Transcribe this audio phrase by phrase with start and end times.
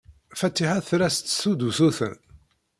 [0.39, 2.15] Fatiḥa tella tettessu-d usuten.